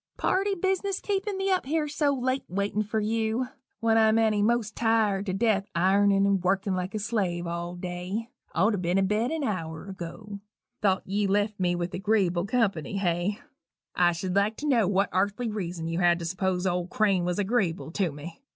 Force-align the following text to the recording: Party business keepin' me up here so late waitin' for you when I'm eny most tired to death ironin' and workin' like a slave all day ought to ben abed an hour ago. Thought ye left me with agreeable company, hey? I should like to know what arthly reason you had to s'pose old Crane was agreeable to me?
Party 0.17 0.55
business 0.55 0.99
keepin' 0.99 1.37
me 1.37 1.51
up 1.51 1.67
here 1.67 1.87
so 1.87 2.11
late 2.11 2.43
waitin' 2.47 2.81
for 2.81 2.99
you 2.99 3.49
when 3.81 3.99
I'm 3.99 4.17
eny 4.17 4.41
most 4.41 4.75
tired 4.75 5.27
to 5.27 5.33
death 5.33 5.67
ironin' 5.75 6.25
and 6.25 6.43
workin' 6.43 6.73
like 6.73 6.95
a 6.95 6.97
slave 6.97 7.45
all 7.45 7.75
day 7.75 8.31
ought 8.55 8.71
to 8.71 8.79
ben 8.79 8.97
abed 8.97 9.29
an 9.29 9.43
hour 9.43 9.85
ago. 9.89 10.39
Thought 10.81 11.05
ye 11.05 11.27
left 11.27 11.59
me 11.59 11.75
with 11.75 11.93
agreeable 11.93 12.47
company, 12.47 12.97
hey? 12.97 13.41
I 13.95 14.11
should 14.13 14.35
like 14.35 14.57
to 14.57 14.67
know 14.67 14.87
what 14.87 15.09
arthly 15.13 15.51
reason 15.51 15.87
you 15.87 15.99
had 15.99 16.17
to 16.17 16.25
s'pose 16.25 16.65
old 16.65 16.89
Crane 16.89 17.23
was 17.23 17.37
agreeable 17.37 17.91
to 17.91 18.11
me? 18.11 18.41